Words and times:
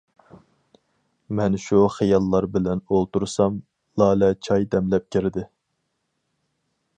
مەن 1.39 1.57
شۇ 1.65 1.81
خىياللار 1.95 2.47
بىلەن 2.55 2.81
ئولتۇرسام 2.95 3.59
لالە 4.03 4.31
چاي 4.49 4.67
دەملەپ 4.77 5.07
كىردى. 5.17 5.45